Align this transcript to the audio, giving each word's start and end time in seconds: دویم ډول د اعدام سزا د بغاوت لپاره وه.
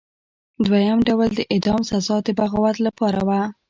دویم 0.65 0.99
ډول 1.07 1.29
د 1.35 1.39
اعدام 1.53 1.81
سزا 1.89 2.17
د 2.25 2.27
بغاوت 2.39 2.77
لپاره 2.87 3.19
وه. 3.27 3.41